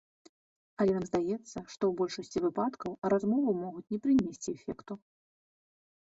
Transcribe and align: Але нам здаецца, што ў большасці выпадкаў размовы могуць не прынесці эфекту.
Але 0.85 0.91
нам 0.95 1.03
здаецца, 1.09 1.43
што 1.43 1.61
ў 1.87 1.93
большасці 1.99 2.43
выпадкаў 2.47 2.91
размовы 3.15 3.51
могуць 3.61 3.87
не 3.93 3.99
прынесці 4.09 4.49
эфекту. 4.57 4.93